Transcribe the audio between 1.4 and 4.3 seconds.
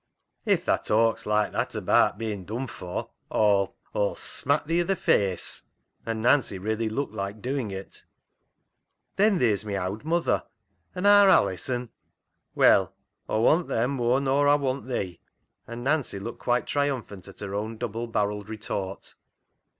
that abaat bein' dun for, Aw'll— Aw'U